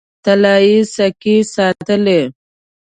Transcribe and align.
طلايي 0.25 0.77
سکې 0.95 1.35
ساتلې. 1.53 2.21